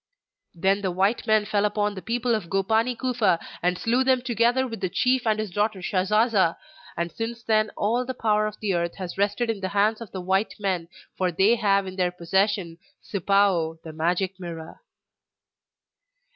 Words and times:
Then 0.55 0.81
the 0.81 0.89
white 0.89 1.27
men 1.27 1.45
fell 1.45 1.63
upon 1.63 1.93
the 1.93 2.01
people 2.01 2.33
of 2.33 2.49
Gopani 2.49 2.97
Kufa 2.97 3.37
and 3.61 3.77
slew 3.77 4.03
them 4.03 4.23
together 4.23 4.65
with 4.67 4.79
the 4.81 4.89
chief 4.89 5.27
and 5.27 5.37
his 5.37 5.51
daughter 5.51 5.77
Shasasa; 5.77 6.57
and 6.97 7.11
since 7.11 7.43
then 7.43 7.69
all 7.77 8.03
the 8.03 8.15
power 8.15 8.47
of 8.47 8.59
the 8.61 8.73
Earth 8.73 8.95
has 8.95 9.19
rested 9.19 9.51
in 9.51 9.59
the 9.59 9.67
hands 9.77 10.01
of 10.01 10.11
the 10.11 10.19
white 10.19 10.55
men, 10.59 10.87
for 11.15 11.31
they 11.31 11.53
have 11.53 11.85
in 11.85 11.97
their 11.97 12.09
possession 12.09 12.79
Sipao, 13.03 13.79
the 13.83 13.93
Magic 13.93 14.39
Mirror. 14.39 14.81